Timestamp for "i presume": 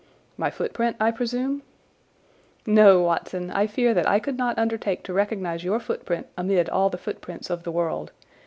0.99-1.61